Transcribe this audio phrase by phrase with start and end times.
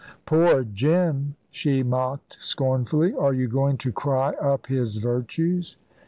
[0.25, 5.77] "Poor Jim," she mocked scornfully; "are you going to cry up his virtues?"